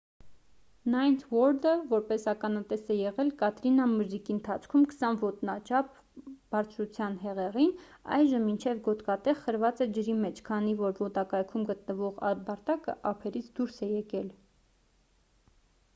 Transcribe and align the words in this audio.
ninth 0.91 1.23
ward-ը 1.31 1.71
որ 1.89 2.13
ականատես 2.31 2.87
է 2.93 2.95
եղել 2.99 3.27
կատրինա 3.41 3.83
մրրիկի 3.91 4.31
ընթացքում 4.35 4.87
20 4.93 5.19
ոտնաչափ 5.25 5.91
բարձրության 6.55 7.17
հեղեղին 7.25 7.69
այժմ 8.17 8.47
մինչև 8.49 8.81
գոտկատեղ 8.89 9.39
խրված 9.43 9.83
է 9.85 9.89
ջրի 9.99 10.15
մեջ 10.25 10.41
քանի 10.49 10.73
որ 10.81 10.95
մոտակայքում 11.03 11.67
գտնվող 11.73 12.23
ամբարտակը 12.31 12.97
ափերից 13.13 13.53
դուրս 13.61 13.77
է 13.89 13.91
եկել: 13.93 14.33